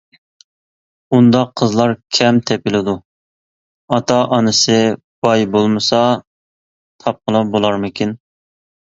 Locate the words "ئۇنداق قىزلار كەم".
1.15-2.37